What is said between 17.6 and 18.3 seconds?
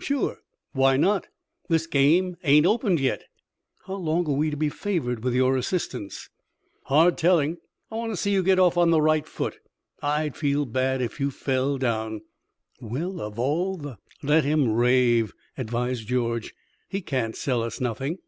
us nothing."